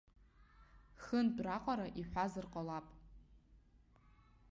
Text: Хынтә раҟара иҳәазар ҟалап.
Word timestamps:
Хынтә 1.03 1.41
раҟара 1.45 1.87
иҳәазар 1.99 2.45
ҟалап. 2.51 2.87